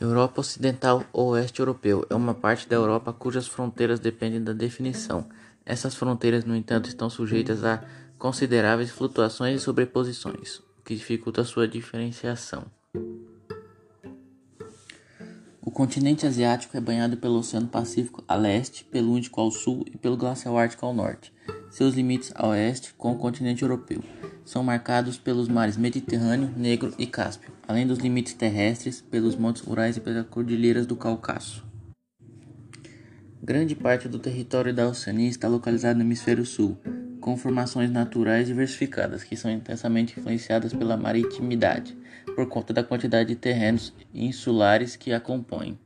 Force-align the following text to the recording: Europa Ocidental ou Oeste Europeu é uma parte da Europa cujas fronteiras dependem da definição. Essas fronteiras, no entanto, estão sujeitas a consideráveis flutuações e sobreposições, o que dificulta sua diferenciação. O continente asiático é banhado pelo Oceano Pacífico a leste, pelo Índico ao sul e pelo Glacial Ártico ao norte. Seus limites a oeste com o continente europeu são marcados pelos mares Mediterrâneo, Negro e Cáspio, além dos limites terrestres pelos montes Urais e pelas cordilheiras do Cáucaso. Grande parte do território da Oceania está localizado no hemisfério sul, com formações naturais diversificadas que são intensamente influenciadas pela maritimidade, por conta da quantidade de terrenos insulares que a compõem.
Europa 0.00 0.40
Ocidental 0.40 1.04
ou 1.12 1.28
Oeste 1.32 1.60
Europeu 1.60 2.06
é 2.08 2.14
uma 2.14 2.32
parte 2.32 2.66
da 2.66 2.74
Europa 2.74 3.12
cujas 3.12 3.46
fronteiras 3.46 4.00
dependem 4.00 4.42
da 4.42 4.54
definição. 4.54 5.28
Essas 5.64 5.94
fronteiras, 5.94 6.42
no 6.46 6.56
entanto, 6.56 6.88
estão 6.88 7.10
sujeitas 7.10 7.62
a 7.62 7.84
consideráveis 8.18 8.90
flutuações 8.90 9.60
e 9.60 9.62
sobreposições, 9.62 10.56
o 10.78 10.82
que 10.82 10.94
dificulta 10.94 11.44
sua 11.44 11.68
diferenciação. 11.68 12.64
O 15.60 15.70
continente 15.70 16.26
asiático 16.26 16.74
é 16.78 16.80
banhado 16.80 17.18
pelo 17.18 17.38
Oceano 17.38 17.68
Pacífico 17.68 18.24
a 18.26 18.34
leste, 18.34 18.84
pelo 18.84 19.18
Índico 19.18 19.38
ao 19.38 19.50
sul 19.50 19.84
e 19.92 19.98
pelo 19.98 20.16
Glacial 20.16 20.56
Ártico 20.56 20.86
ao 20.86 20.94
norte. 20.94 21.30
Seus 21.70 21.94
limites 21.94 22.32
a 22.34 22.48
oeste 22.48 22.92
com 22.98 23.12
o 23.12 23.16
continente 23.16 23.62
europeu 23.62 24.02
são 24.44 24.64
marcados 24.64 25.16
pelos 25.16 25.48
mares 25.48 25.76
Mediterrâneo, 25.76 26.52
Negro 26.56 26.92
e 26.98 27.06
Cáspio, 27.06 27.52
além 27.68 27.86
dos 27.86 27.98
limites 27.98 28.34
terrestres 28.34 29.00
pelos 29.00 29.36
montes 29.36 29.62
Urais 29.64 29.96
e 29.96 30.00
pelas 30.00 30.26
cordilheiras 30.26 30.84
do 30.84 30.96
Cáucaso. 30.96 31.64
Grande 33.40 33.76
parte 33.76 34.08
do 34.08 34.18
território 34.18 34.74
da 34.74 34.88
Oceania 34.88 35.28
está 35.28 35.46
localizado 35.46 35.98
no 35.98 36.04
hemisfério 36.04 36.44
sul, 36.44 36.76
com 37.20 37.36
formações 37.36 37.90
naturais 37.90 38.48
diversificadas 38.48 39.22
que 39.22 39.36
são 39.36 39.50
intensamente 39.50 40.18
influenciadas 40.18 40.72
pela 40.72 40.96
maritimidade, 40.96 41.96
por 42.34 42.48
conta 42.48 42.72
da 42.72 42.82
quantidade 42.82 43.28
de 43.28 43.36
terrenos 43.36 43.94
insulares 44.12 44.96
que 44.96 45.12
a 45.12 45.20
compõem. 45.20 45.78